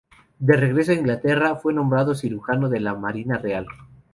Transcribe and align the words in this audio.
De 0.39 0.57
regreso 0.57 0.91
a 0.93 0.95
Inglaterra, 0.95 1.57
fue 1.57 1.75
nombrado 1.75 2.15
cirujano 2.15 2.69
de 2.69 2.79
la 2.79 2.95
marina 2.95 3.37
real. 3.37 3.67